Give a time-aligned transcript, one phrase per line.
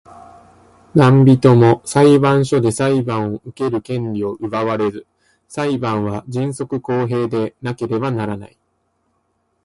[0.95, 5.05] 何人（なんびと）も裁判所で裁判を受ける権利を奪われず、
[5.47, 8.57] 裁判は迅速公平でなければならない。